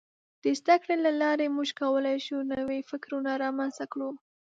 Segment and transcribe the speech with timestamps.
[0.43, 4.09] د زدهکړې له لارې موږ کولای شو نوي فکرونه رامنځته کړو.